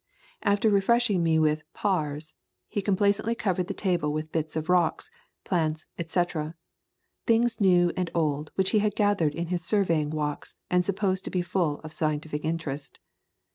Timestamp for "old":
8.15-8.51